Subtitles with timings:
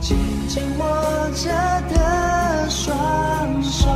[0.00, 0.16] 紧
[0.48, 1.50] 紧握着
[1.88, 3.95] 的双手，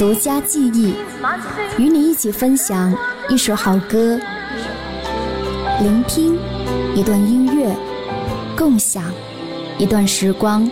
[0.00, 0.94] 縱使獨家记忆，
[1.76, 2.96] 与你一起分享
[3.28, 4.18] 一首好歌，
[5.82, 6.38] 聆听
[6.96, 7.76] 一段音乐，
[8.56, 9.04] 共享
[9.78, 10.66] 一段时光。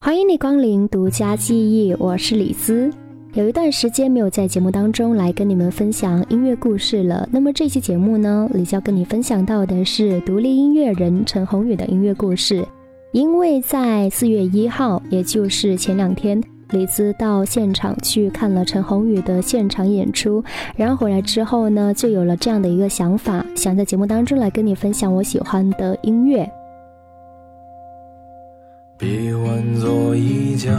[0.00, 2.92] 欢迎你光临独家记忆，我是李兹。
[3.34, 7.28] 有一段时间没有在节目当中来跟你们分享音乐故事了。
[7.32, 12.64] 那么这期节目呢，李娇跟你分享到的是独立音乐人陈鸿宇的音乐故事。
[13.10, 16.40] 因为在四月一号，也就是前两天，
[16.70, 20.40] 李兹到现场去看了陈鸿宇的现场演出，
[20.76, 26.48] 然后回来之后呢，就有了这样的一个想法，想在节目当中来跟你分享我喜欢的音乐。
[28.96, 30.70] 别挽作衣架，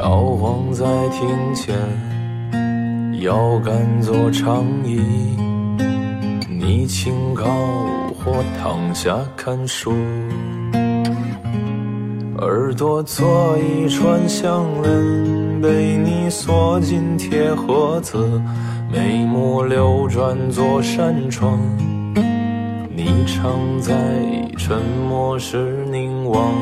[0.00, 1.76] 摇晃在庭前，
[3.20, 4.98] 腰杆做长椅，
[6.48, 7.44] 你请靠
[8.14, 9.92] 或躺下看书，
[12.38, 18.40] 耳朵做一串项链，被你锁进铁盒子，
[18.90, 21.58] 眉目流转做扇窗。
[22.88, 23.52] 你常
[23.82, 23.92] 在
[24.56, 26.54] 沉默时凝望，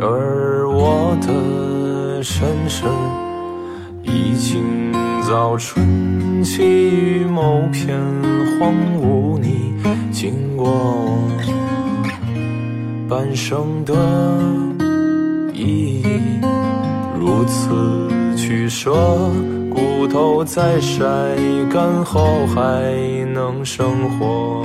[0.00, 2.84] 而我的身世
[4.02, 4.92] 已经
[5.22, 7.98] 早春起于某片
[8.58, 8.72] 荒
[9.02, 9.74] 芜，你
[10.12, 11.18] 经过
[13.08, 13.94] 半生的
[15.52, 16.40] 意义，
[17.18, 18.92] 如此取舍。
[19.70, 21.04] 骨头在晒
[21.70, 22.94] 干后还
[23.32, 24.64] 能生活。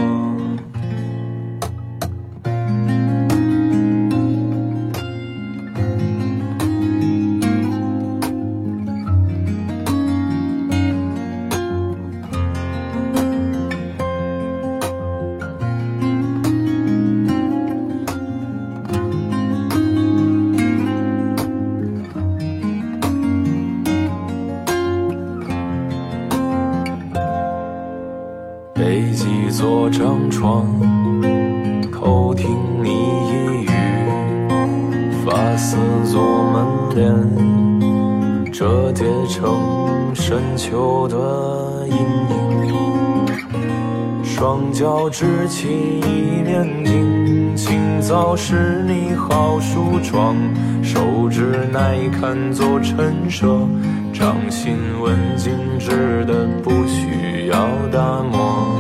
[54.14, 58.80] 掌心纹静止的不需要打磨。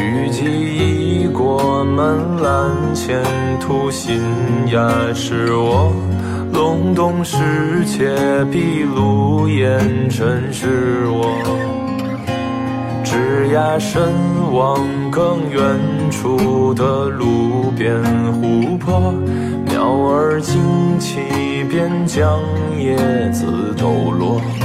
[0.00, 3.20] 雨季已过门栏前
[3.60, 4.20] 途新
[4.68, 5.92] 芽，是我
[6.52, 7.36] 隆冬时
[7.84, 8.14] 节
[8.50, 11.36] 闭路烟尘是我。
[13.04, 14.02] 枝桠深
[14.52, 15.62] 望更远
[16.10, 18.02] 处的路边
[18.34, 19.12] 湖泊，
[19.66, 20.60] 鸟儿惊
[21.06, 22.42] 起边将
[22.76, 22.96] 叶
[23.30, 24.55] 子抖落。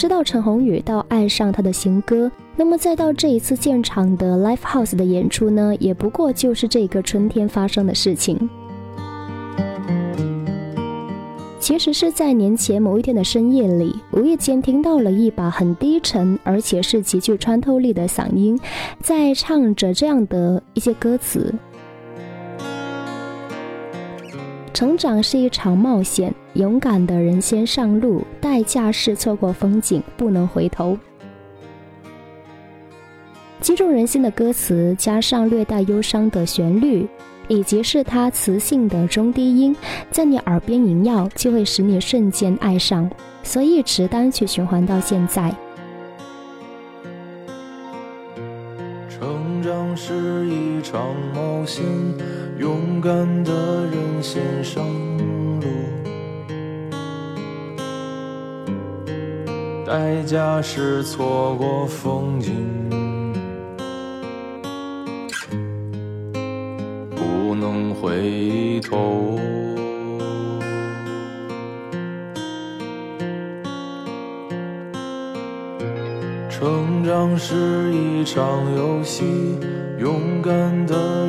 [0.00, 8.48] 知道陈鸿宇，到爱上他的新歌，那么再到这一次现场的 Live House 的演出呢，也不过就是这个春天发生的事情。
[11.58, 18.58] 其实是在年前某一天的深夜里，无意间听到了一把很低沉，而且是极具穿透力的嗓音，
[19.02, 21.54] 在唱着这样的一些歌词：
[24.80, 30.96] 成长是一场冒险，勇敢的人先上路，代价是错过风景，不能回头。
[33.60, 37.06] 击中人心的歌词，加上略带忧伤的旋律。
[37.46, 39.76] 以及是它磁性的中低音，
[40.10, 43.10] 在你耳边萦绕，就会使你瞬间爱上，
[43.42, 45.54] 所以一直单曲循环到现在。
[49.10, 51.84] 成长是一场冒险，
[52.58, 53.52] 勇勇敢的
[53.86, 54.84] 人先上
[55.58, 55.64] 路，
[59.86, 62.90] 代价是错过风景。
[67.16, 69.38] 不能回头，
[76.50, 78.44] 成长是一场
[78.76, 79.24] 游戏，
[79.98, 81.26] 勇敢的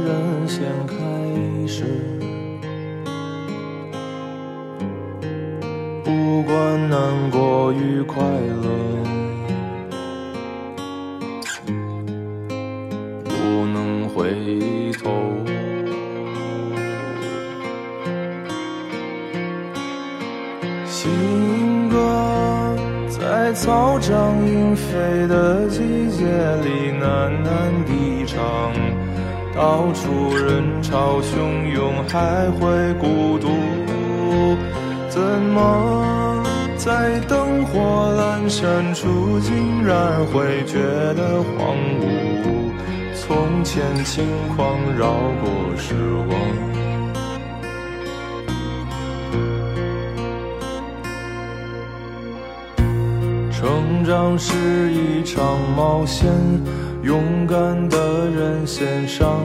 [31.21, 33.47] 汹涌，还会孤独？
[35.09, 36.43] 怎么
[36.77, 37.79] 在灯火
[38.17, 40.79] 阑珊处，竟然会觉
[41.13, 42.71] 得荒芜？
[43.13, 44.25] 从前轻
[44.55, 45.93] 狂绕过时
[46.27, 46.39] 光。
[53.51, 56.31] 成长是一场冒险，
[57.03, 59.37] 勇敢的人先上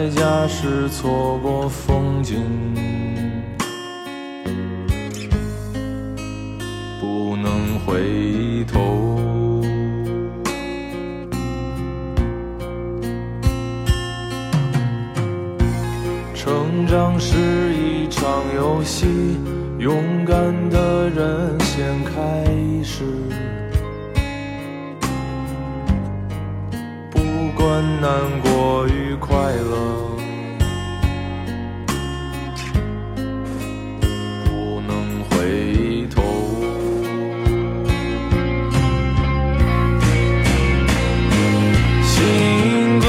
[0.00, 2.42] 代价是错过风景，
[6.98, 8.80] 不能回头。
[16.34, 17.36] 成长是
[17.74, 18.00] 一。
[18.10, 19.06] 场游戏，
[19.78, 20.36] 勇敢
[20.68, 22.44] 的人先开
[22.82, 23.04] 始。
[28.00, 28.08] 难
[28.40, 29.76] 过与快乐，
[34.42, 36.22] 不能回头。
[42.06, 43.06] 情歌，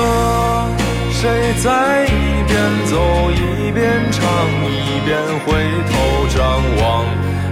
[1.12, 1.22] 谁
[1.64, 2.10] 在一
[2.50, 2.54] 边
[2.88, 2.92] 走
[3.32, 4.22] 一边唱？
[4.68, 5.10] 一边
[5.46, 5.48] 回
[5.88, 5.92] 头
[6.36, 6.40] 张
[6.82, 6.84] 望，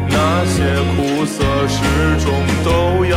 [0.09, 0.15] 那
[0.45, 0.57] 些
[0.95, 1.77] 苦涩始
[2.19, 2.27] 终
[2.65, 2.67] 都
[3.05, 3.15] 要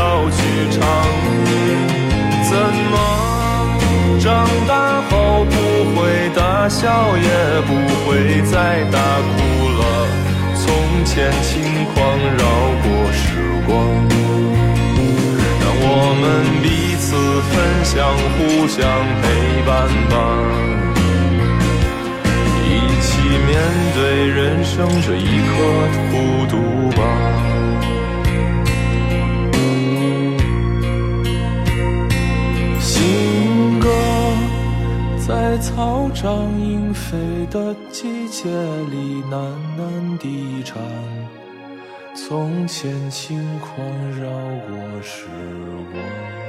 [4.23, 5.53] 长大后不
[5.97, 6.87] 会大笑，
[7.17, 7.75] 也不
[8.07, 9.35] 会再大哭
[9.81, 9.83] 了？
[10.55, 11.97] 从前轻狂
[12.39, 12.43] 绕
[12.85, 13.27] 过时
[13.67, 13.75] 光，
[15.59, 16.23] 让我们
[16.63, 17.05] 彼此
[17.51, 17.53] 分
[17.83, 17.99] 享，
[18.39, 18.39] 互
[18.69, 18.79] 相
[19.21, 19.25] 陪
[19.67, 19.71] 伴
[20.09, 20.15] 吧。
[22.65, 22.71] 一
[23.03, 23.11] 起
[23.49, 23.51] 面
[23.97, 23.99] 对
[24.29, 25.51] 人生这一刻
[26.13, 26.55] 孤独
[26.97, 27.42] 吧。
[35.63, 37.17] 草长莺飞
[37.49, 38.51] 的季节
[38.91, 40.83] 里喃喃低唱，
[42.17, 44.27] 从前轻狂绕
[44.67, 45.29] 过时
[45.93, 46.42] 光。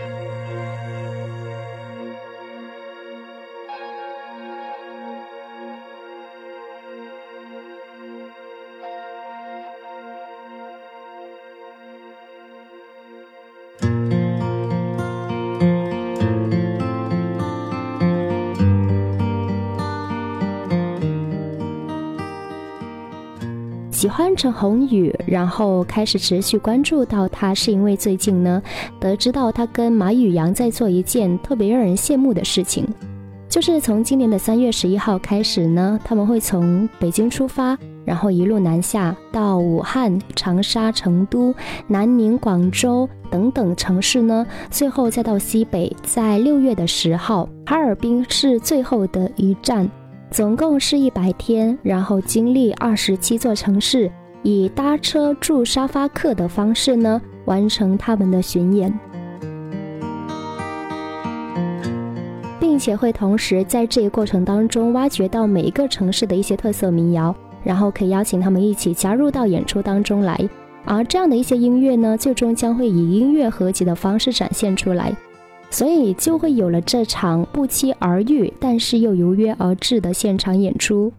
[24.03, 28.61] 喜欢陈鸿宇，然后开始持续关注到他，是因为最近呢，
[28.99, 32.85] 得知到他跟马宇阳在做一件特别让人羡慕的事情，
[33.47, 41.55] 就是从今年的三月十一号开始呢，他们会从北京出发，然后一路南下到武汉、长沙、成都、
[41.87, 49.89] 南宁、广州等等城市呢，最后再到西北，在六月的十号，哈尔滨是最后的一站。
[50.33, 54.11] 总共是一百天，然后经历二十七座城市，
[54.41, 58.91] 以搭车住沙发客的方式呢，完成他们的巡演，
[62.59, 70.49] 并且会同时在这一过程当中挖掘到每一个城市的一些特色民谣，然后可以邀请他们一起加入到演出当中来。
[70.83, 75.15] 而这样的一些音乐呢，最终将会以音乐合集的方式展现出来，
[75.73, 81.11] 所以就会有了这场不期而遇，但是又如约而至的现场演出。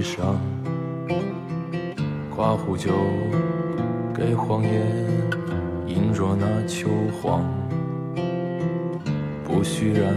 [0.00, 0.34] 衣裳。
[2.34, 2.90] 刮胡酒
[4.14, 4.80] 给荒野，
[5.86, 6.88] 饮着那秋
[7.20, 7.44] 黄。
[9.44, 10.14] 不虚然，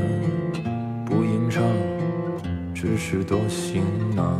[1.06, 1.62] 不吟唱，
[2.74, 3.84] 只是多行
[4.16, 4.40] 囊。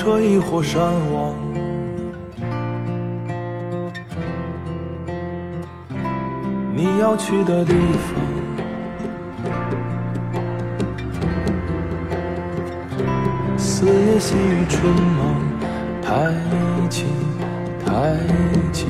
[0.00, 0.80] 痛彻亦或山
[1.12, 1.34] 亡，
[6.74, 8.14] 你要去的地方。
[13.58, 15.36] 四野细雨春忙，
[16.00, 16.32] 抬
[16.88, 17.04] 起
[17.84, 18.16] 抬
[18.72, 18.86] 起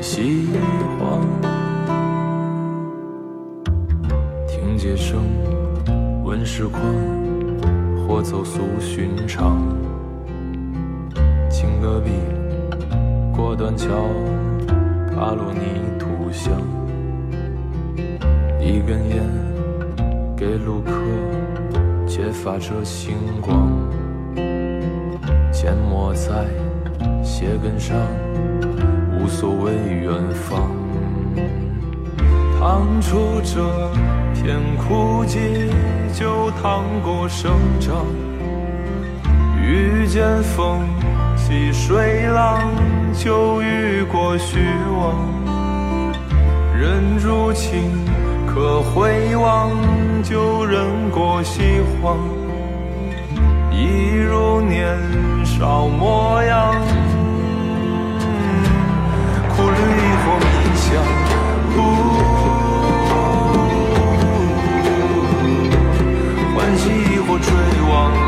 [0.00, 0.48] 西
[0.98, 1.27] 荒，
[13.78, 13.86] 桥，
[15.08, 16.52] 踏落泥土香。
[18.60, 19.22] 一根烟
[20.36, 20.92] 给路客，
[22.04, 23.70] 揭发着星光。
[25.52, 26.44] 缄默在
[27.22, 27.96] 鞋跟上，
[29.16, 30.68] 无所谓远方。
[32.58, 33.62] 趟出这
[34.34, 35.70] 片枯寂，
[36.12, 38.04] 就趟过生长。
[39.62, 40.80] 遇见风。
[41.48, 42.60] 细水浪，
[43.14, 44.58] 就遇过虚
[45.00, 45.16] 妄；
[46.78, 47.90] 忍住情，
[48.46, 49.70] 可回望，
[50.22, 52.18] 就忍过西荒。
[53.72, 54.94] 一如年
[55.42, 56.74] 少模样，
[59.56, 60.86] 苦旅亦或迷香，
[66.54, 67.48] 欢喜亦或追
[67.90, 68.27] 望。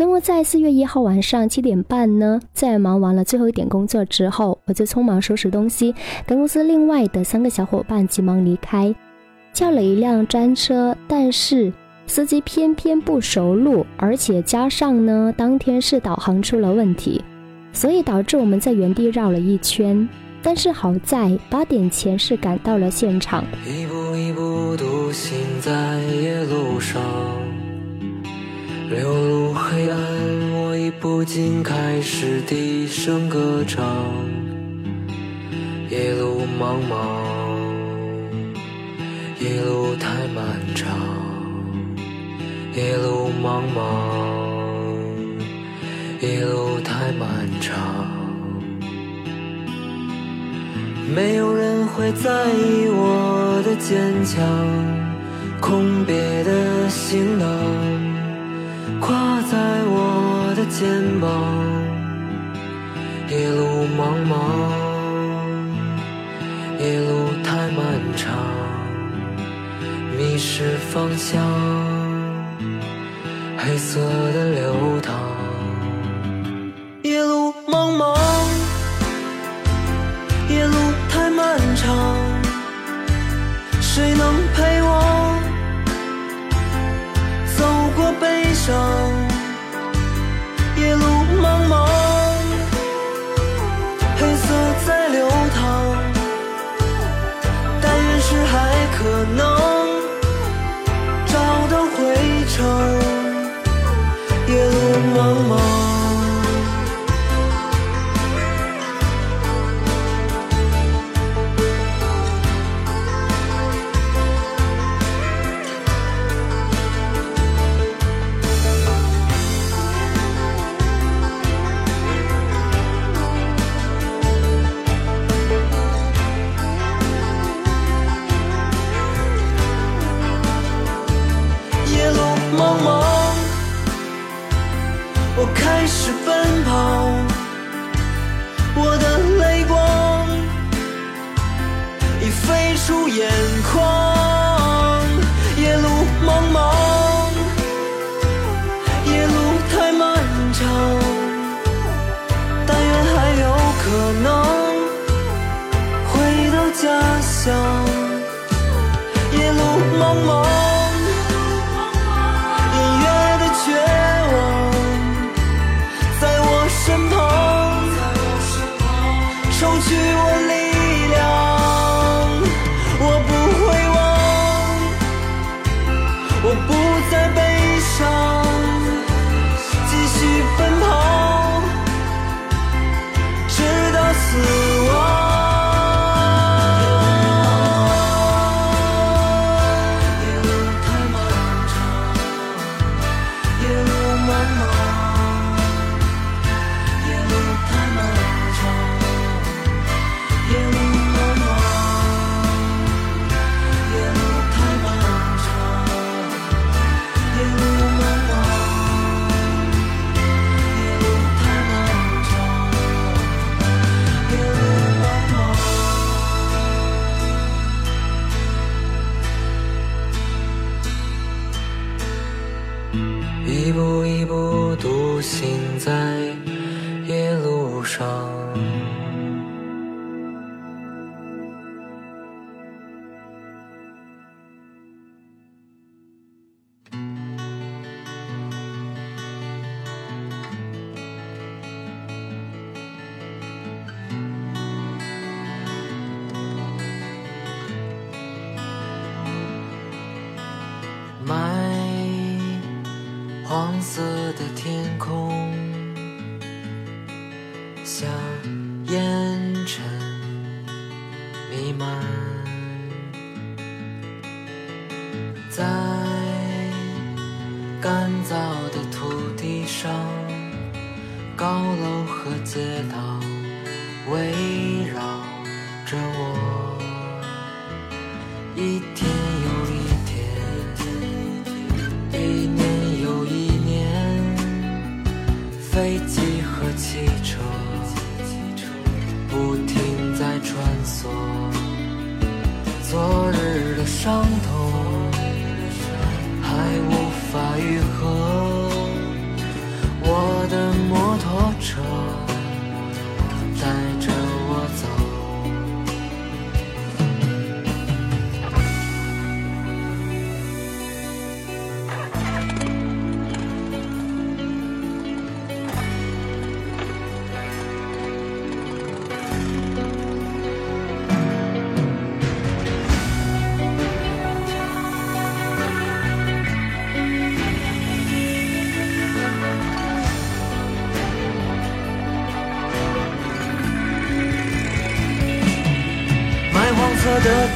[0.00, 5.94] 那么在四月一号晚上七点半呢，在忙完了最后一点工作之后，我就匆忙收拾东西，
[6.26, 8.94] 跟公司另外的三个小伙伴急忙离开，
[9.52, 11.70] 叫了一辆专车，但是
[12.06, 17.22] 司机偏偏不熟路，而且加上呢，当天是导航出了问题，
[17.74, 20.08] 所以导致我们在原地绕了一圈。
[20.42, 23.44] 但是好在八点前是赶到了现场。
[23.66, 27.02] 一步一步独行在夜路上，
[28.90, 29.98] 流入黑暗，
[30.50, 33.86] 我已不禁开始低声歌唱。
[35.88, 36.96] 夜路茫茫，
[39.38, 40.44] 夜路太漫
[40.74, 40.88] 长，
[42.74, 43.86] 夜路茫茫，
[46.20, 47.78] 夜路太漫长。
[51.14, 54.44] 没有人会在意我的坚强，
[55.60, 57.46] 空别的行囊
[59.00, 60.86] 挂在我的肩
[61.20, 61.28] 膀。
[63.28, 64.32] 夜路茫茫，
[66.78, 67.10] 夜路
[67.42, 67.80] 太漫
[68.16, 68.28] 长，
[70.16, 71.40] 迷失方向，
[73.56, 74.00] 黑色
[74.34, 75.08] 的流淌。
[77.02, 78.18] 夜路茫茫，
[80.48, 80.74] 夜路
[81.08, 82.16] 太漫长，
[83.80, 84.89] 谁能陪我
[105.14, 105.59] 茫茫。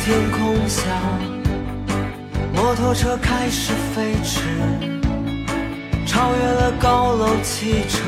[0.05, 0.83] 天空下，
[2.53, 4.43] 摩托车开始飞驰，
[6.07, 8.03] 超越了高楼汽车，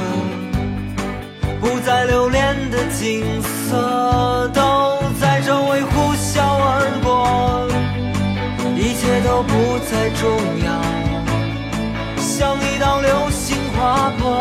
[1.59, 7.67] 不再留恋的景色都在周围呼啸而过，
[8.77, 10.29] 一切都不再重
[10.67, 10.69] 要，
[12.19, 14.39] 像一道流星划过，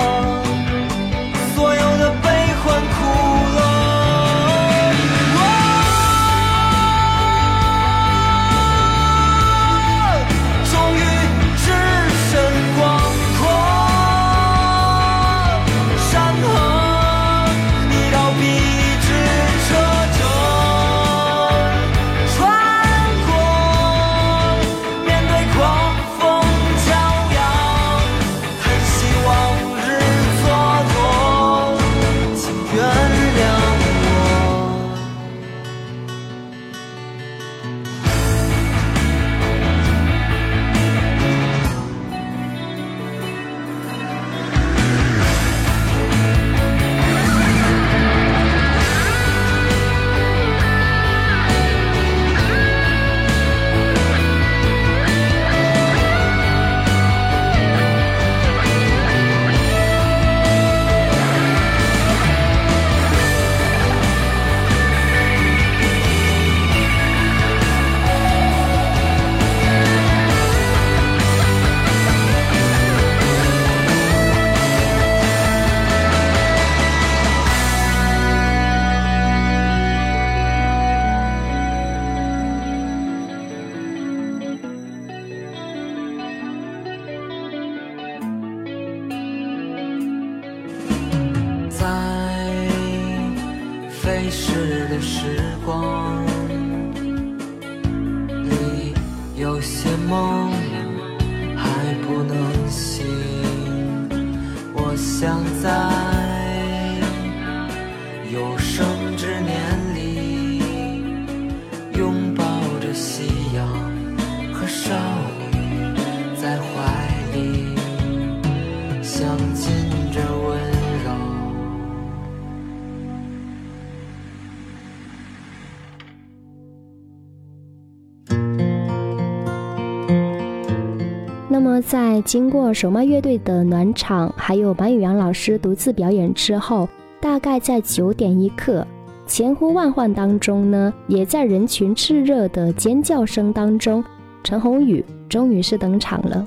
[131.88, 136.89] 在经过手麦乐队的暖场，还有马宇阳老师独自表演之后，
[137.21, 138.86] 大概在九点一刻，
[139.28, 144.04] 千呼万唤当中呢，也在人群炽热的尖叫声当中，
[144.43, 146.43] 陈鸿宇终于是登场了。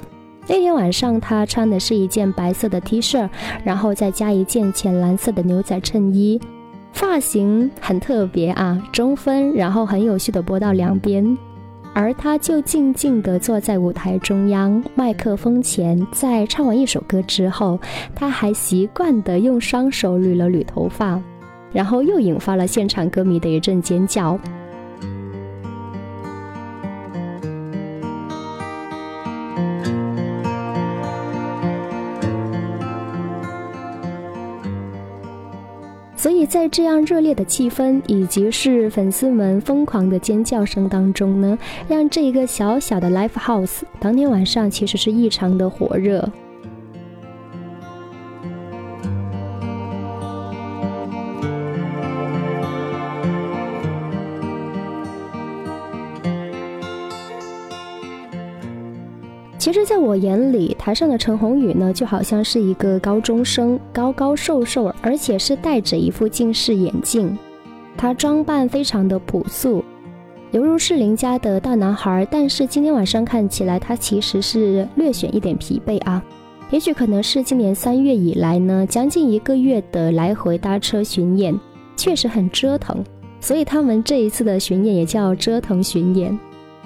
[0.49, 3.29] 那天晚上，他穿的是一件白色的 T 恤，
[3.63, 6.41] 然后再加一件浅蓝色的牛仔衬衣，
[6.93, 11.39] 发型很特别啊，中分，然后很有序的拨到两边。
[11.99, 16.07] 而他就静静地坐在舞台中央，麦克风前。
[16.13, 17.77] 在唱完一首歌之后，
[18.15, 21.21] 他还习惯地用双手捋了捋头发，
[21.73, 24.39] 然后又引发了现场歌迷的一阵尖叫。
[36.49, 46.27] 在这样热烈的气氛，以及是粉丝们疯狂的尖叫声当中呢，让这一个小小的 l i f e house 当天晚上其实是异常的火热。
[59.69, 67.37] 其实，在我眼里，台上的陈鸿宇呢，就好像是一个高中生，高高瘦瘦，而且是戴着一副近视眼镜。
[67.95, 69.85] 他装扮非常的朴素，
[70.53, 72.27] 犹如是邻家的大男孩。
[72.31, 76.25] 但是今天晚上看起来，他其实是略显一点疲惫啊。
[76.71, 81.55] 也许可能是今年三月以来呢，将近一个月的来回搭车巡演，
[81.95, 83.05] 确实很折腾。
[83.39, 86.39] 所以他们这一次的巡演也叫折腾巡演。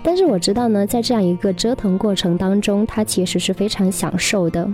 [0.05, 4.69] 但是我知道呢，在这样一个折腾过程当中，他其实是非常享受的。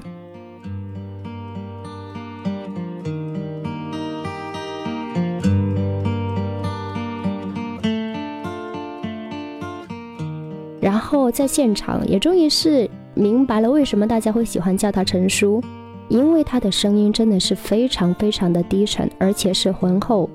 [10.81, 15.62] 然后在现场也终于是明白了为什么大家会喜欢叫他陈叔，
[16.09, 20.29] 因为他的声音真的是非常非常的低沉，而且是浑厚，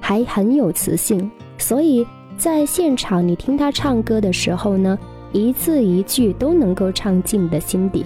[0.00, 2.06] 还很有磁性，所以。
[2.36, 4.98] 在现场，你听他唱歌的时候呢，
[5.32, 8.04] 一字一句都能够唱进你的心底，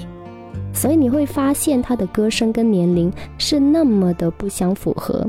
[0.72, 5.28] 所以你会发现他的歌声跟年龄是那么的不相符合。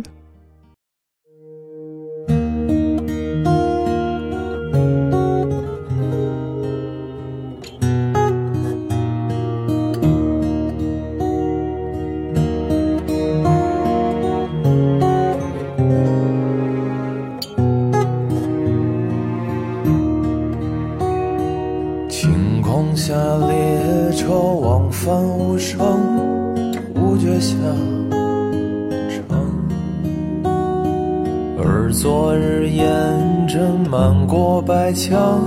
[35.00, 35.40] 墙，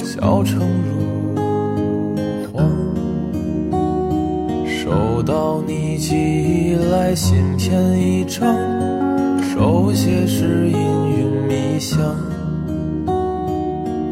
[0.00, 1.32] 小城如
[2.52, 2.68] 荒。
[4.66, 8.54] 收到你寄来信片一张，
[9.40, 11.98] 手写是氤氲迷香。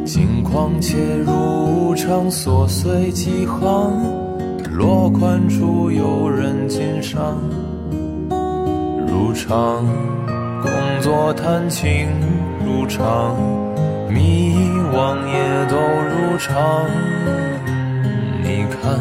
[0.07, 3.93] 近况且如常，琐碎几行，
[4.73, 7.37] 落款处有人欣赏。
[9.07, 9.85] 如常，
[10.63, 10.71] 工
[11.03, 12.09] 作谈情
[12.65, 13.37] 如常，
[14.13, 14.55] 迷
[14.93, 16.87] 惘也都如常。
[18.43, 18.99] 你看，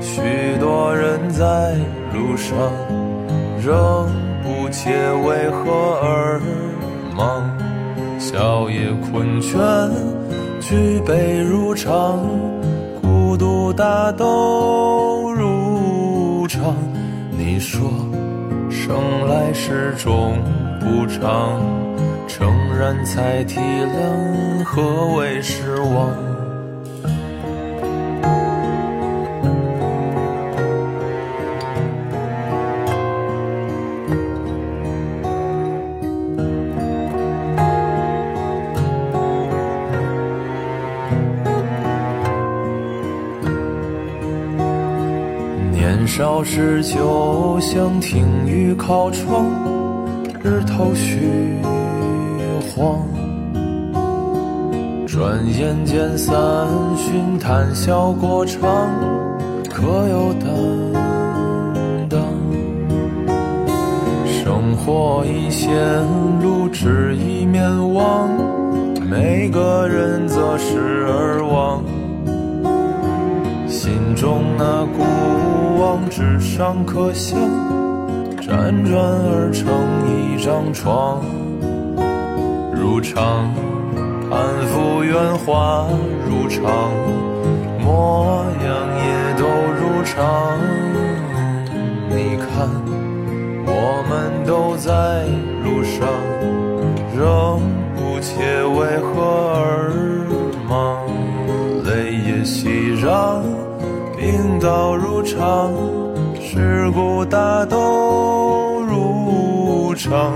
[0.00, 0.20] 许
[0.60, 1.74] 多人在
[2.12, 2.56] 路上，
[3.64, 4.06] 仍
[4.42, 4.90] 不解
[5.26, 6.40] 为何而
[7.16, 7.42] 忙。
[8.18, 9.56] 笑也困倦，
[10.60, 12.18] 举杯如常，
[13.00, 16.76] 孤独大都如常。
[17.30, 17.88] 你说，
[18.68, 18.94] 生
[19.28, 20.36] 来时终
[20.80, 21.60] 不长，
[22.78, 26.14] 然才体谅何为失望。
[45.72, 49.46] 年少时就想听雨靠窗，
[50.44, 51.58] 日头虚
[52.78, 53.00] 晃。
[55.04, 56.36] 转眼间三
[56.96, 58.62] 巡谈笑过场，
[59.68, 62.20] 可有担当？
[64.26, 65.68] 生活已陷
[66.40, 68.30] 入只一面望，
[69.10, 71.82] 每个人择时而忘。
[73.66, 75.02] 心中那孤
[75.82, 77.36] 望纸上刻像，
[78.40, 79.66] 辗转而成
[80.06, 81.20] 一张床。
[82.98, 83.54] 如常，
[84.28, 85.86] 攀附圆滑
[86.26, 86.90] 如常，
[87.78, 89.06] 模样也
[89.38, 89.46] 都
[89.78, 90.58] 如常。
[92.10, 92.68] 你看，
[93.64, 95.22] 我们都在
[95.62, 96.08] 路上，
[97.16, 97.60] 仍
[97.94, 99.94] 不解为何而
[100.68, 101.06] 忙，
[101.84, 103.44] 泪也熙攘。
[104.16, 105.72] 病倒如常，
[106.40, 110.32] 事故大都如常。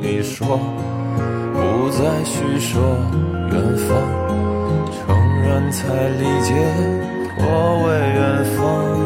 [0.00, 0.58] 你说
[1.98, 2.82] 再叙说
[3.50, 3.88] 远方，
[4.92, 6.52] 诚然才理解
[7.38, 7.42] 我
[7.86, 9.05] 为远方。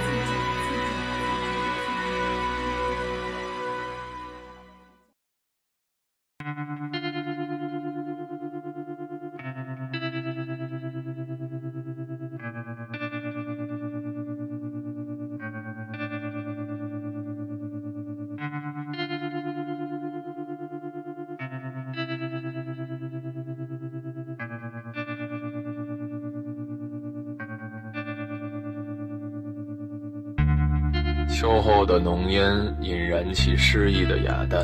[31.91, 34.61] 的浓烟引燃起诗意的雅淡，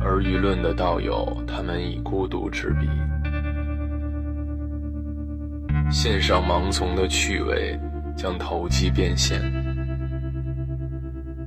[0.00, 2.88] 而舆论的道友，他们已孤独执笔。
[5.92, 7.78] 献上盲从的趣味，
[8.16, 9.40] 将投机变现，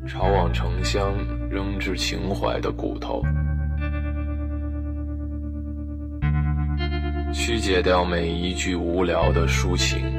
[0.08, 1.14] 朝往城乡
[1.50, 3.22] 扔掷情怀的骨头，
[7.34, 10.15] 曲解掉每一句无聊的抒情，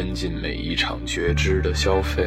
[0.00, 2.26] 即伸进每一场觉知的消费，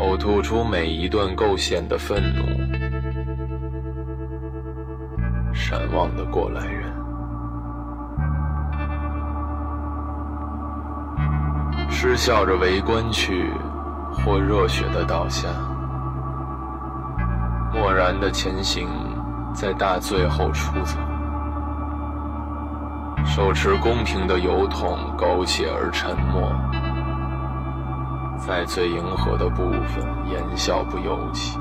[0.00, 2.42] 呕吐出每一段构陷的愤怒。
[5.54, 6.92] 闪望的过来人，
[11.88, 13.48] 失笑着围观去，
[14.12, 15.48] 或热血的倒下，
[17.72, 18.88] 漠然的前行，
[19.54, 20.98] 在大醉后出走，
[23.24, 26.52] 手持宫廷的油桶，苟且而沉默，
[28.38, 31.56] 在最迎合的部分，言笑不由己。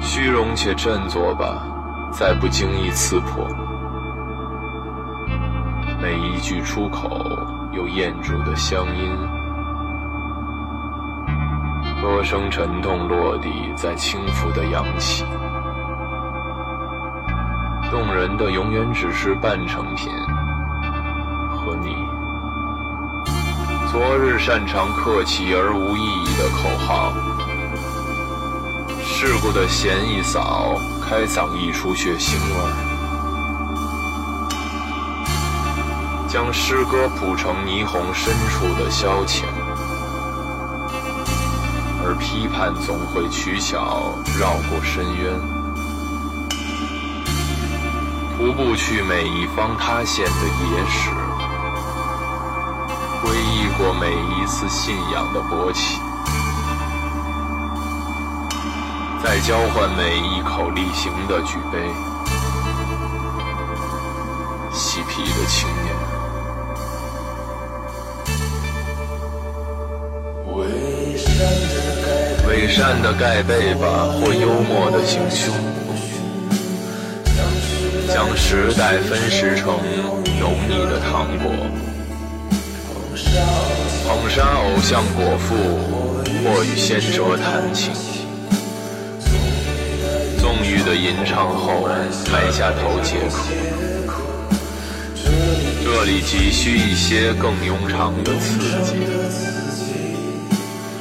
[0.00, 1.62] 虚荣且振作吧，
[2.12, 3.46] 再不经意刺破。
[6.00, 7.08] 每一句出口
[7.72, 9.10] 有咽住的乡音，
[12.02, 15.24] 歌声沉痛落地在轻浮的扬起。
[17.90, 20.12] 动人的永远只是半成品，
[21.56, 21.96] 和你。
[23.90, 27.12] 昨日擅长客气而无意义的口号。
[29.02, 32.72] 世故的弦一扫，开嗓溢出血腥味，
[36.28, 39.46] 将诗歌谱成霓虹深处的消遣，
[42.04, 45.34] 而批判总会取巧绕过深渊，
[48.40, 51.10] 徒步去每一方塌陷的野史，
[53.22, 56.00] 回忆过每一次信仰的勃起。
[59.22, 61.78] 在交换每一口例行的举杯，
[64.72, 65.94] 嬉皮的青年，
[72.48, 75.54] 伪善的盖被吧，或幽默的行凶，
[78.20, 79.68] 将时代分食成
[80.38, 81.50] 油腻的糖果，
[84.06, 85.56] 捧杀偶像果腹，
[86.44, 87.94] 或与先哲谈情，
[90.38, 90.82] 纵欲。
[90.84, 91.88] 的吟唱后
[92.30, 93.16] 埋下头接
[94.06, 94.20] 口，
[95.82, 98.96] 这里急需一些更庸常的刺激，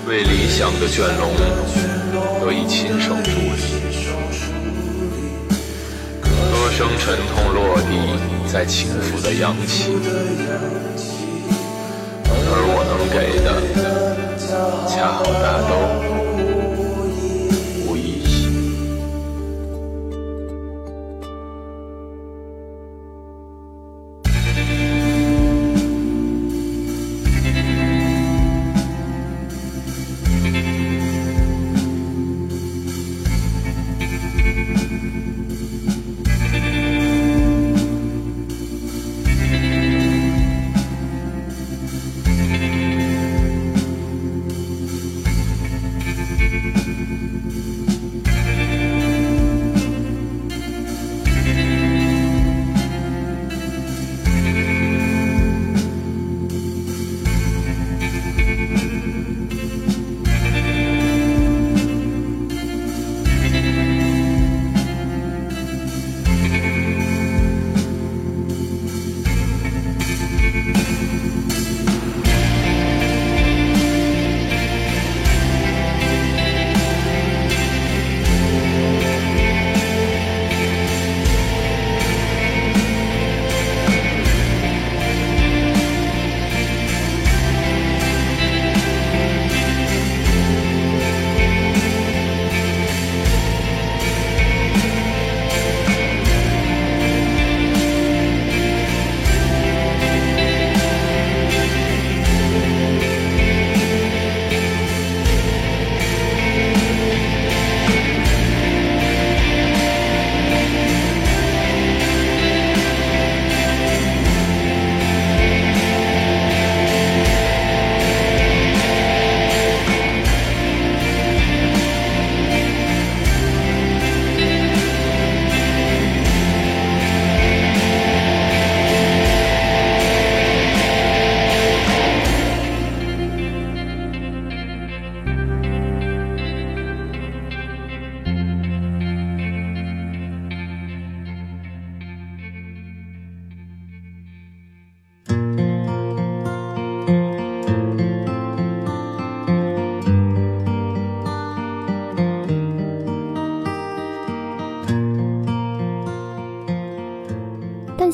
[0.08, 1.34] 为理想的卷龙
[2.40, 3.79] 得以亲手助力。
[6.80, 7.92] 声沉痛落地
[8.48, 9.92] 在轻浮的扬起，
[12.26, 13.48] 而我能给的
[14.88, 16.09] 恰好大都。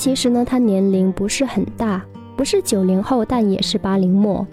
[0.05, 1.99] 其实呢，他年龄不是很大，
[2.37, 4.45] 不是九零后，但也是八零末。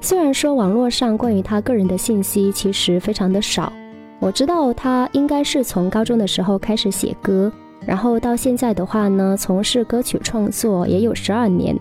[0.00, 3.72] 虽然说网络上关于他个人的信息其实非常的少，
[4.20, 7.50] 我知道他应该是从高中的时候开始写歌，
[7.84, 11.76] 然后到现在的话呢，从事歌曲创作也有十二年。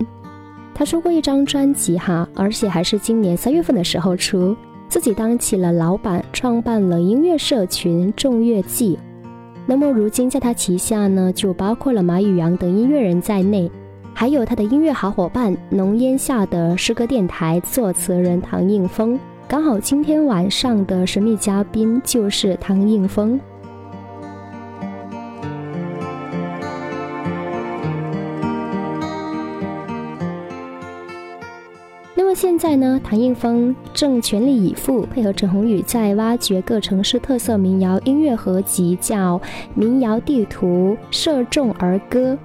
[0.73, 4.57] 他出过一张专辑哈，而且还是今年三月份的时候出，
[4.87, 8.97] 自己当起了老板，创办了音乐社群众乐季。
[9.65, 13.71] 那么如今在他旗下呢，就包括了马宇阳等音乐人在内。
[14.13, 23.39] 还有他的音乐好伙伴浓烟下的诗歌电台作词人唐映枫，刚好今天晚上的神秘嘉宾就是唐映枫。
[32.43, 39.39] 现在呢，谭应峰正全力以赴配合陈鸿宇，在挖掘各城市特色民谣音乐合集，叫
[39.73, 42.37] 《民谣地图》，射中儿歌。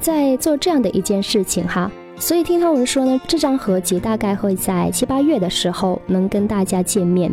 [0.00, 7.32] 在做这样的一件事情哈，所以听他们说呢，这张合集大概会在七八月的时候能跟大家见面。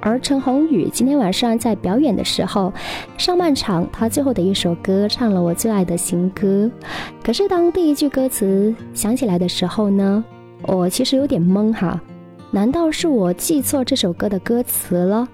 [0.00, 2.72] 而陈鸿宇今天晚上在表演的时候，
[3.16, 6.70] 上半场他最后的一首歌唱了我最爱的新歌，
[7.22, 10.24] 可是当第一句歌词响起来的时候呢，
[10.62, 12.00] 我其实有点懵哈，
[12.50, 15.28] 难道是我记错这首歌的歌词了？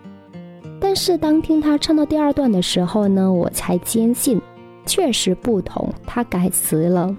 [0.80, 4.40] 但是当听他唱到第二段的时候呢，我才坚信，
[4.86, 7.14] 确实不同，他改词了。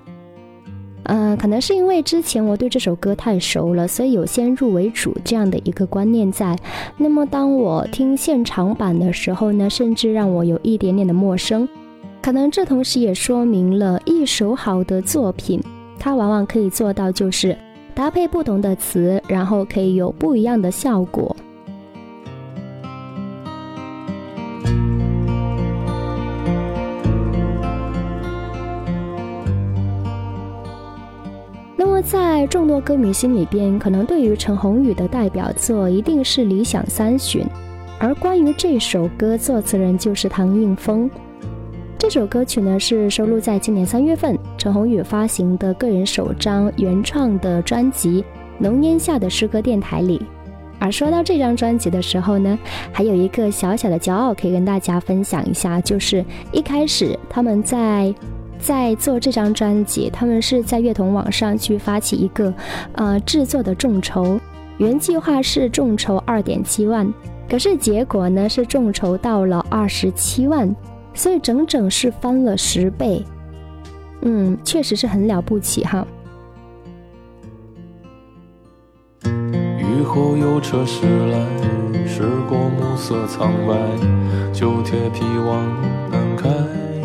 [1.05, 6.57] 嗯，可能是因为之前我对这首歌太熟了，所以有先入为主这样的一个观念在。
[6.97, 11.67] 那么当我听现场版的时候呢，甚至让我有一点点的陌生。
[12.21, 15.61] 可能这同时也说明了一首好的作品，
[15.99, 17.55] 它往往可以做到就是
[17.93, 21.35] 搭配不同的词，然后可以有不一样的效果。
[32.47, 37.41] 众多歌迷心里边，可能对于陈鸿宇的代表作一定是《理想三旬》，
[37.99, 41.09] 而关于这首歌，作词人就是唐映枫。
[41.97, 48.21] 这首歌曲呢是收录在今年三月份陈鸿宇发行的个人首张原创的专辑
[48.57, 50.21] 《浓烟下的诗歌电台》里。
[50.77, 52.59] 而说到这张专辑的时候呢，
[52.91, 58.13] 还有一个小小的骄傲可以跟大家分享一下，就是一开始他们在。
[58.65, 62.51] 在做这张专辑，他们是在乐童网上去发起一个，
[62.93, 64.39] 呃，制作的众筹，
[64.77, 67.13] 原计划是众筹二点七万，
[67.47, 70.75] 可是结果呢是众筹到了二十七万，
[71.13, 73.23] 所以整整是翻了十倍，
[74.23, 76.03] 嗯，确实是很了不起哈。
[79.23, 81.45] 雨后有车驶来，
[82.07, 83.75] 驶过暮色苍白，
[84.51, 85.63] 旧铁皮往
[86.09, 86.49] 南开。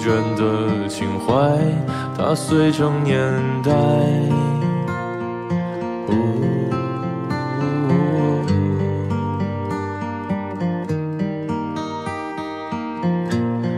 [0.00, 1.58] 倦的情怀，
[2.16, 3.20] 它碎成年
[3.62, 3.70] 代。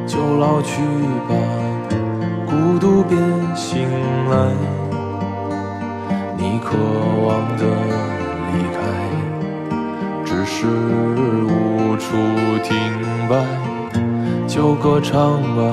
[0.07, 0.81] 就老去
[1.29, 1.35] 吧，
[2.47, 3.18] 孤独别
[3.57, 3.89] 醒
[4.31, 4.55] 来。
[6.39, 6.77] 你渴
[7.27, 7.64] 望的
[8.53, 8.79] 离开，
[10.25, 10.66] 只是
[11.47, 12.16] 无处
[12.62, 12.70] 停
[13.29, 13.45] 摆。
[14.47, 15.73] 就歌唱吧，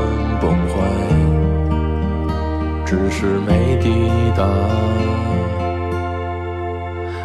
[2.91, 3.89] 只是没抵
[4.35, 4.45] 达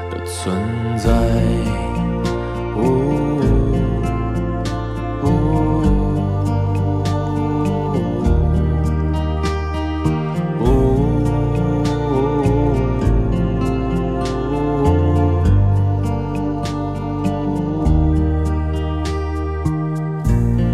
[0.09, 0.57] 的存
[0.97, 1.11] 在。
[2.77, 2.79] 呜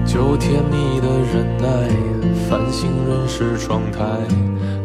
[0.05, 1.89] 就甜蜜的忍耐，
[2.51, 4.03] 繁星润湿窗台，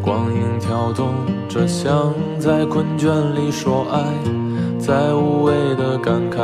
[0.02, 1.12] 光影跳动
[1.48, 4.02] 着，像在困倦里说爱，
[4.78, 6.40] 在无谓的感慨，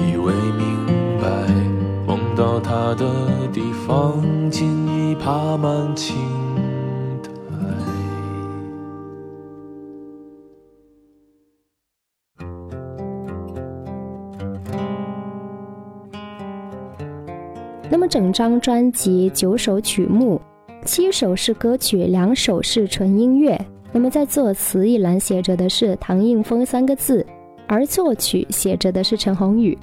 [0.00, 0.86] 以为明
[1.20, 1.28] 白，
[2.06, 3.06] 梦到他的
[3.52, 4.20] 地方，
[4.50, 6.16] 尽已爬满青
[7.22, 7.30] 苔。
[17.92, 20.40] 那么整张专辑九首曲目，
[20.84, 23.58] 七首是歌曲，两首是纯音乐。
[23.92, 27.24] 那么在作词一栏写着的是唐映枫三个字，
[27.66, 29.76] 而作曲写着的是陈鸿宇。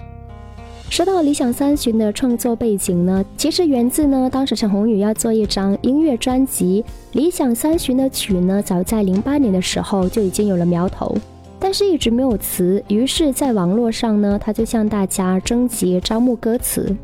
[0.89, 11.15] 说到理想三旬的创作背景呢，其实源自呢当时陈鸿宇要做一张音乐专辑，理想三旬的曲呢早在零八年的时候就已经有了苗头，
[11.59, 16.95] 但是一直没有词，于是在网络上呢他就向大家征集招募歌词。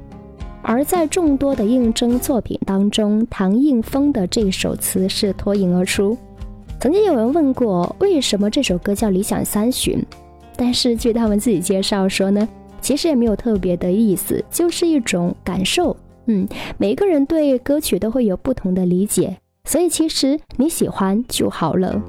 [0.64, 6.18] 而在众多的应征作品当中，唐映枫的这首词是脱颖而出。
[6.80, 10.00] 曾经有人问过，为什么这首歌叫《理想三旬》？
[10.56, 12.48] 但是据他们自己介绍说呢，
[12.82, 15.96] 其实也没有特别的意思，就是一种感受。
[16.26, 16.48] 嗯，
[16.78, 22.02] 每一个人对歌曲都会有不同的理解，所以其实你喜欢就好了。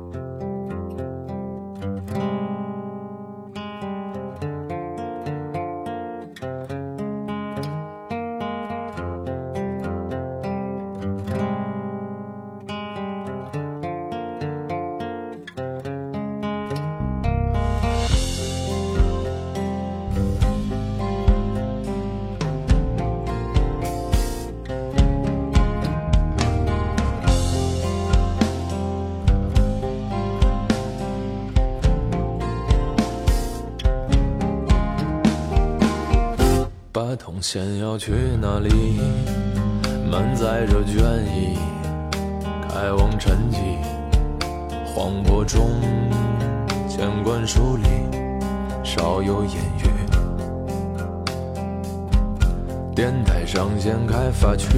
[53.64, 54.68] 台上掀开发区，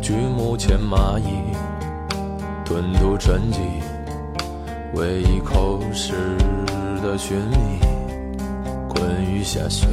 [0.00, 1.26] 举目前蚂蚁，
[2.64, 3.60] 吞吐沉寂，
[4.94, 6.12] 唯一口食
[7.02, 7.78] 的寻觅，
[8.88, 9.86] 困于下雪。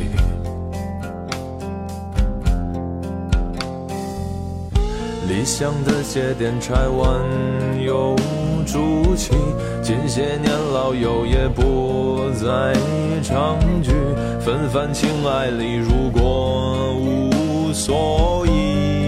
[5.28, 7.22] 理想的节点拆完
[7.84, 8.16] 又
[8.66, 9.32] 筑起，
[9.84, 12.74] 近些年老友也不再
[13.22, 13.92] 长聚，
[14.40, 17.30] 纷繁情爱里如果无
[17.74, 18.99] 所以。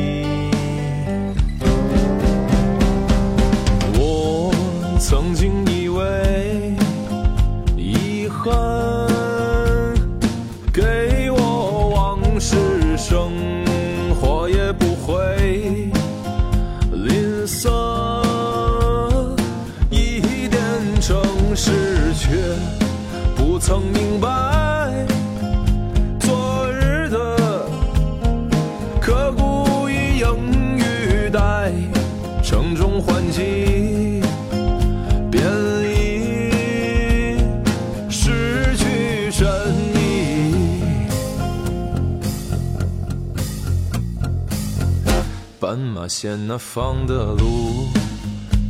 [46.02, 47.86] 那线那方的路，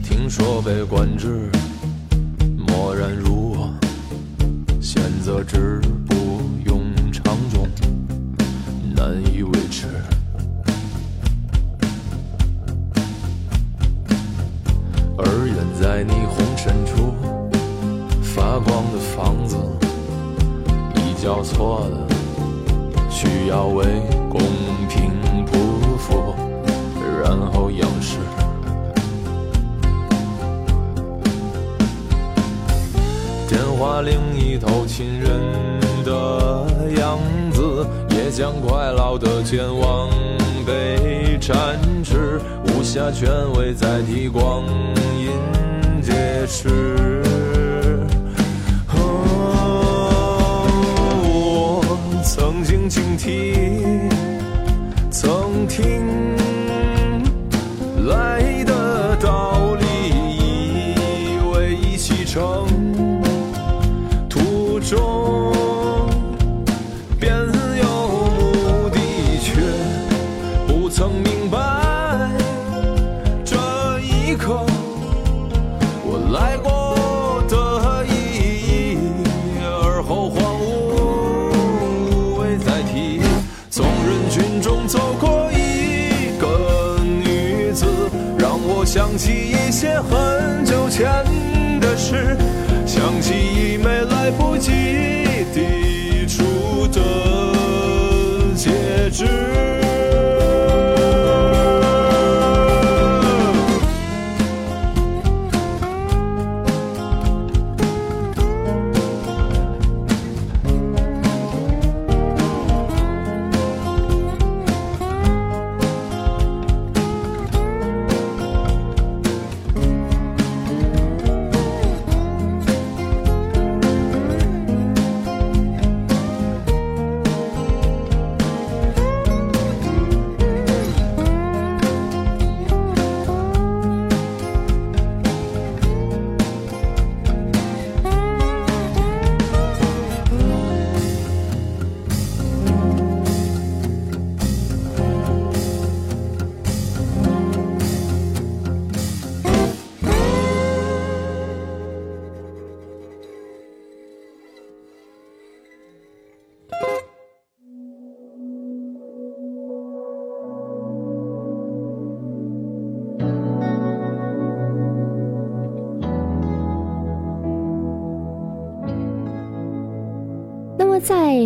[0.03, 1.49] 听说被管制。
[2.67, 3.73] 漠然如我，
[4.81, 5.79] 选择止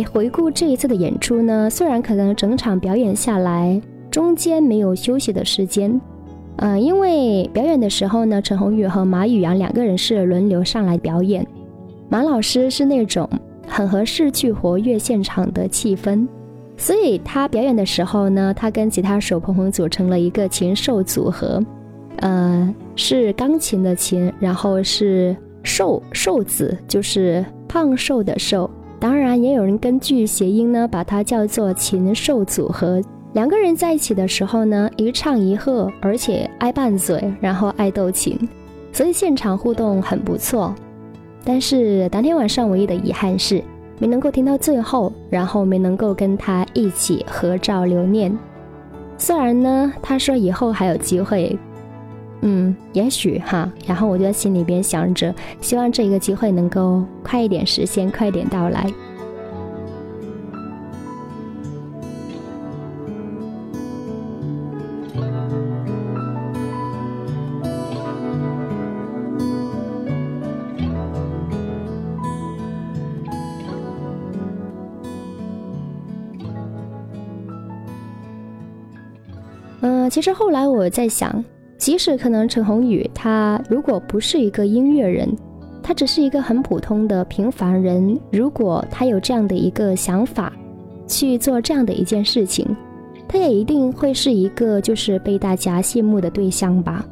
[0.04, 3.80] 回顾这一次的演出呢，虽然可能整场表演下来
[4.10, 6.00] 中间没有休息的时间，
[6.56, 11.46] 呃，因为表演的时候呢，陈鸿宇和马宇阳两个人是轮流上来表演，
[12.08, 13.28] 马老师是那种
[13.66, 16.26] 很合适去活跃现场的气氛，
[16.76, 21.62] 所以他表演的时候呢，他跟吉他手鹏鹏组成了一个禽兽组合，
[22.16, 28.70] 呃，是钢琴的琴，然后是瘦瘦子，就是胖瘦的瘦。
[28.98, 33.00] 当然，也有人根据谐音呢，把它叫做禽兽组合。
[33.34, 38.48] 两个人在一起的时候呢，一唱一和，而且爱拌嘴，然后爱斗琴，
[38.92, 40.74] 所以现场互动很不错。
[41.44, 43.62] 但是当天晚上唯一的遗憾是，
[43.98, 48.36] 没能够听到最后，然后没能够跟他一起合照留念。
[49.18, 51.58] 虽然呢，他说以后还有机会，
[52.42, 53.70] 嗯，也许哈。
[53.86, 58.86] 然后我就在心里边想着，希望这一个机会能够快一点实现，快一点到来。
[79.82, 81.44] 嗯，其实后来我在想，
[81.78, 85.28] 即使可能陈鸿宇他如果不是一个音乐人，
[85.82, 90.52] 他只是一个很普通的平凡人，如果他有这样的一个想法，
[91.06, 92.66] 去做这样的一件事情，
[93.28, 97.04] 他也一定会是一个就是被大家羡慕的对象吧。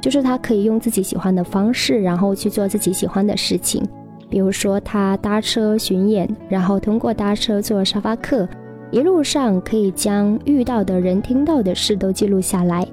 [0.00, 3.82] 就是他可以用自己喜欢的方式，然后去做自己喜欢的事情，
[4.30, 8.48] 比如说他搭车巡演，然后通过搭车做沙发客。
[8.92, 12.86] 一路上可以将遇到的人、听到的事都记录下来，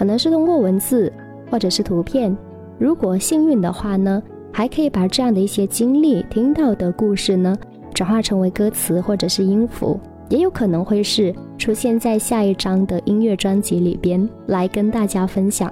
[0.00, 1.12] 可能是通过文字
[1.50, 2.34] 或者是图片。
[2.78, 7.54] 如果幸运的话呢，还可以把这样的一些经历、听到的故事呢，
[7.92, 15.70] 转化成为歌词或者是音符，也有可能会是出现在下一张的音乐专辑里边来跟大家分享。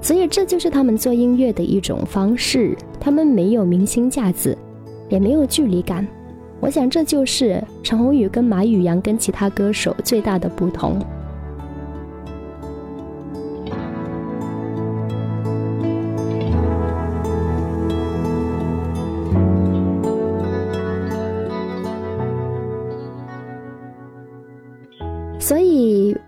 [0.00, 4.58] 所以这就是他们做音乐的一种方式，他们没有明星架子，
[5.08, 6.04] 也没有距离感。
[6.58, 10.98] 我想这就是陈鸿宇跟马宇阳跟其他歌手最大的不同。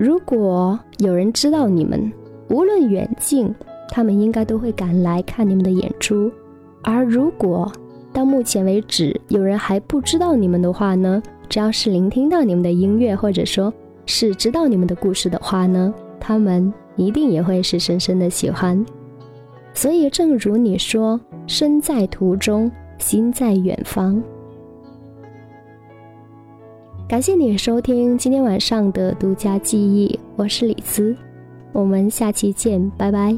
[0.04, 2.12] 如果有人知道你们，
[2.50, 3.54] 无论远近，
[3.88, 6.28] 他们应该都会赶来看你们的演出；
[6.82, 7.70] 而如果
[8.12, 13.72] 到目前为止有人还不知道你们的话呢，只要是聆听到你们的音乐，或者说
[14.04, 18.84] 是知道你们的故事的话呢，他们一定也会是深深的喜欢。
[19.72, 24.20] 所以，正如你说，身在途中，心在远方。
[27.12, 31.14] 感谢你收听今天晚上的独家记忆，我是李子，
[31.70, 33.36] 我们下期见，拜拜。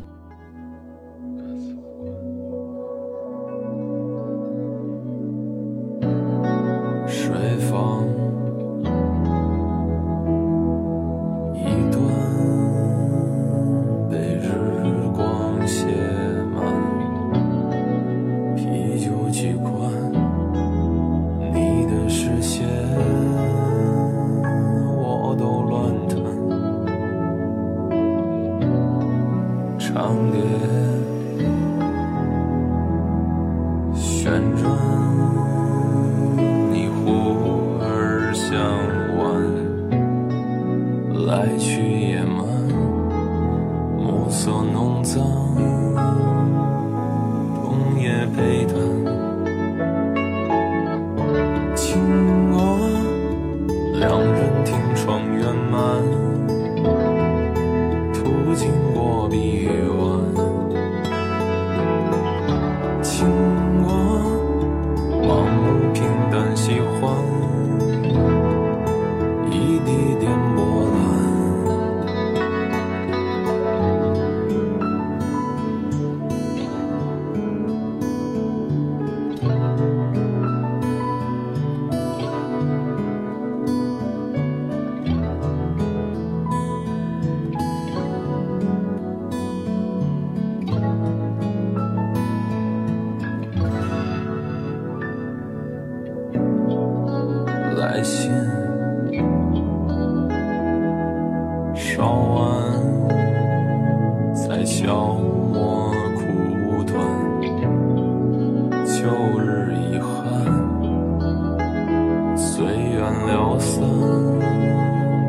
[113.04, 113.82] 随缘了三，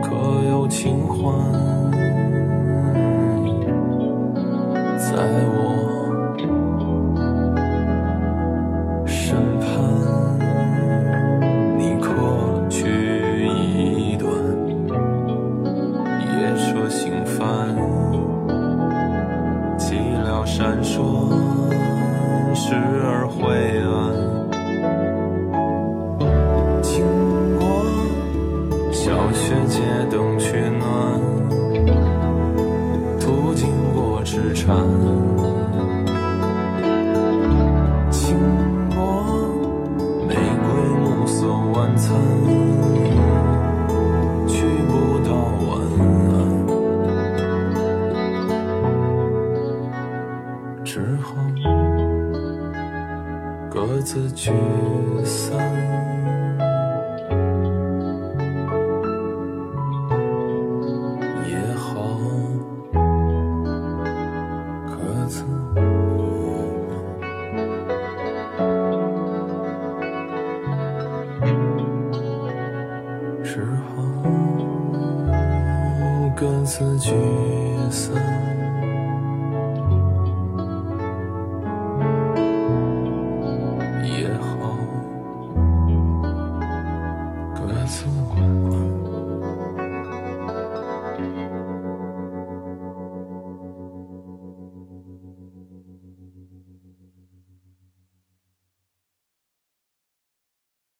[0.01, 0.15] 可
[0.47, 1.35] 有清欢？